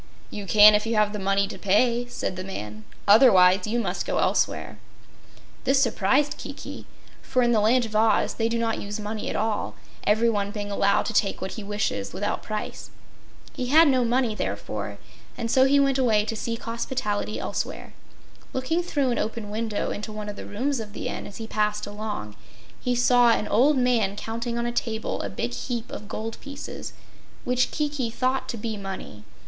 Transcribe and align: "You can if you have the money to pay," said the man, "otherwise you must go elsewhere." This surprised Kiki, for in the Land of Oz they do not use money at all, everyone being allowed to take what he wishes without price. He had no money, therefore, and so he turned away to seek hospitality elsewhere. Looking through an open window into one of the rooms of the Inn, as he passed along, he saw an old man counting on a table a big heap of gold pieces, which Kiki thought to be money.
"You 0.31 0.47
can 0.47 0.73
if 0.73 0.87
you 0.87 0.95
have 0.95 1.13
the 1.13 1.19
money 1.19 1.47
to 1.47 1.59
pay," 1.59 2.07
said 2.07 2.35
the 2.35 2.43
man, 2.43 2.85
"otherwise 3.07 3.67
you 3.67 3.77
must 3.79 4.03
go 4.03 4.17
elsewhere." 4.17 4.79
This 5.63 5.79
surprised 5.79 6.37
Kiki, 6.39 6.87
for 7.21 7.43
in 7.43 7.51
the 7.51 7.59
Land 7.59 7.85
of 7.85 7.95
Oz 7.95 8.33
they 8.33 8.49
do 8.49 8.57
not 8.57 8.81
use 8.81 8.99
money 8.99 9.29
at 9.29 9.35
all, 9.35 9.75
everyone 10.03 10.49
being 10.49 10.71
allowed 10.71 11.05
to 11.05 11.13
take 11.13 11.39
what 11.39 11.51
he 11.51 11.63
wishes 11.63 12.13
without 12.13 12.41
price. 12.41 12.89
He 13.53 13.67
had 13.67 13.87
no 13.87 14.03
money, 14.03 14.33
therefore, 14.33 14.97
and 15.37 15.51
so 15.51 15.65
he 15.65 15.77
turned 15.77 15.99
away 15.99 16.25
to 16.25 16.35
seek 16.35 16.63
hospitality 16.63 17.39
elsewhere. 17.39 17.93
Looking 18.53 18.81
through 18.81 19.11
an 19.11 19.19
open 19.19 19.51
window 19.51 19.91
into 19.91 20.11
one 20.11 20.29
of 20.29 20.35
the 20.35 20.47
rooms 20.47 20.79
of 20.79 20.93
the 20.93 21.09
Inn, 21.09 21.27
as 21.27 21.37
he 21.37 21.45
passed 21.45 21.85
along, 21.85 22.35
he 22.79 22.95
saw 22.95 23.29
an 23.29 23.47
old 23.47 23.77
man 23.77 24.15
counting 24.15 24.57
on 24.57 24.65
a 24.65 24.71
table 24.71 25.21
a 25.21 25.29
big 25.29 25.53
heap 25.53 25.91
of 25.91 26.07
gold 26.07 26.39
pieces, 26.41 26.93
which 27.43 27.69
Kiki 27.69 28.09
thought 28.09 28.49
to 28.49 28.57
be 28.57 28.77
money. 28.77 29.23